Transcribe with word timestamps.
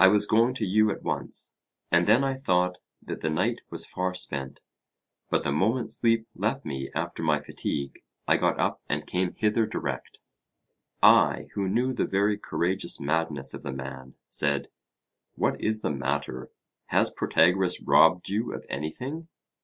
I 0.00 0.08
was 0.08 0.26
going 0.26 0.52
to 0.54 0.66
you 0.66 0.90
at 0.90 1.04
once, 1.04 1.54
and 1.88 2.08
then 2.08 2.24
I 2.24 2.34
thought 2.34 2.80
that 3.00 3.20
the 3.20 3.30
night 3.30 3.60
was 3.70 3.86
far 3.86 4.12
spent. 4.12 4.62
But 5.30 5.44
the 5.44 5.52
moment 5.52 5.92
sleep 5.92 6.26
left 6.34 6.64
me 6.64 6.90
after 6.92 7.22
my 7.22 7.40
fatigue, 7.40 8.02
I 8.26 8.36
got 8.36 8.58
up 8.58 8.82
and 8.88 9.06
came 9.06 9.32
hither 9.34 9.64
direct. 9.64 10.18
I, 11.04 11.46
who 11.54 11.68
knew 11.68 11.92
the 11.92 12.04
very 12.04 12.36
courageous 12.36 12.98
madness 12.98 13.54
of 13.54 13.62
the 13.62 13.70
man, 13.70 14.16
said: 14.28 14.70
What 15.36 15.60
is 15.60 15.82
the 15.82 15.92
matter? 15.92 16.50
Has 16.86 17.10
Protagoras 17.10 17.80
robbed 17.80 18.28
you 18.30 18.52
of 18.52 18.64
anything? 18.68 19.28